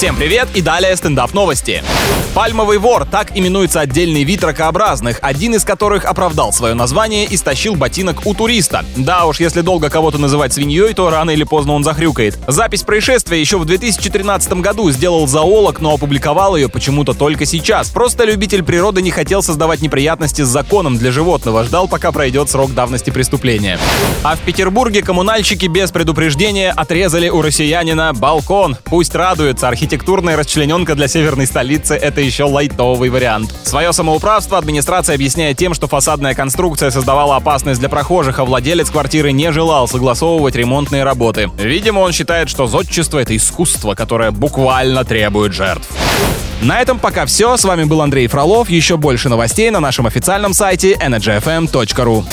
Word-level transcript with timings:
Всем 0.00 0.16
привет 0.16 0.48
и 0.54 0.62
далее 0.62 0.96
стендап 0.96 1.34
новости. 1.34 1.84
Пальмовый 2.32 2.78
вор— 2.78 3.04
так 3.10 3.36
именуется 3.36 3.80
отдельный 3.80 4.22
вид 4.24 4.42
ракообразных, 4.44 5.18
один 5.20 5.56
из 5.56 5.64
которых 5.64 6.06
оправдал 6.06 6.54
свое 6.54 6.72
название 6.74 7.26
и 7.26 7.36
стащил 7.36 7.74
ботинок 7.74 8.24
у 8.24 8.32
туриста. 8.32 8.84
Да 8.96 9.26
уж, 9.26 9.40
если 9.40 9.60
долго 9.60 9.90
кого-то 9.90 10.16
называть 10.16 10.54
свиньей, 10.54 10.94
то 10.94 11.10
рано 11.10 11.32
или 11.32 11.42
поздно 11.42 11.74
он 11.74 11.84
захрюкает. 11.84 12.38
Запись 12.46 12.82
происшествия 12.82 13.40
еще 13.40 13.58
в 13.58 13.66
2013 13.66 14.52
году 14.54 14.90
сделал 14.90 15.26
зоолог, 15.26 15.80
но 15.80 15.92
опубликовал 15.92 16.56
ее 16.56 16.70
почему-то 16.70 17.12
только 17.12 17.44
сейчас. 17.44 17.90
Просто 17.90 18.24
любитель 18.24 18.62
природы 18.62 19.02
не 19.02 19.10
хотел 19.10 19.42
создавать 19.42 19.82
неприятности 19.82 20.42
с 20.42 20.48
законом 20.48 20.96
для 20.96 21.10
животного, 21.10 21.64
ждал, 21.64 21.88
пока 21.88 22.10
пройдет 22.10 22.48
срок 22.48 22.72
давности 22.72 23.10
преступления. 23.10 23.78
А 24.22 24.36
в 24.36 24.38
Петербурге 24.40 25.02
коммунальщики 25.02 25.66
без 25.66 25.90
предупреждения 25.90 26.70
отрезали 26.70 27.28
у 27.28 27.42
россиянина 27.42 28.14
балкон. 28.14 28.78
Пусть 28.84 29.14
радуется, 29.14 29.68
архитектурная 29.90 30.36
расчлененка 30.36 30.94
для 30.94 31.08
северной 31.08 31.48
столицы— 31.48 31.94
это 31.96 32.20
еще 32.20 32.44
лайтовый 32.44 33.10
вариант. 33.10 33.52
Свое 33.64 33.92
самоуправство 33.92 34.56
администрация 34.56 35.16
объясняет 35.16 35.56
тем, 35.56 35.74
что 35.74 35.88
фасадная 35.88 36.32
конструкция 36.36 36.92
создавала 36.92 37.34
опасность 37.34 37.80
для 37.80 37.88
прохожих, 37.88 38.38
а 38.38 38.44
владелец 38.44 38.88
квартиры 38.88 39.32
не 39.32 39.50
желал 39.50 39.88
согласовывать 39.88 40.54
ремонтные 40.54 41.02
работы. 41.02 41.50
Видимо, 41.56 41.98
он 42.00 42.12
считает, 42.12 42.48
что 42.48 42.68
зодчество— 42.68 43.18
это 43.20 43.36
искусство, 43.36 43.96
которое 43.96 44.30
буквально 44.30 45.04
требует 45.04 45.54
жертв. 45.54 45.88
На 46.62 46.80
этом 46.80 47.00
пока 47.00 47.26
все. 47.26 47.56
С 47.56 47.64
вами 47.64 47.82
был 47.82 48.00
Андрей 48.00 48.28
Фролов. 48.28 48.70
Еще 48.70 48.96
больше 48.96 49.28
новостей 49.28 49.70
на 49.70 49.80
нашем 49.80 50.06
официальном 50.06 50.54
сайте 50.54 50.92
energyfm.ru. 50.92 52.24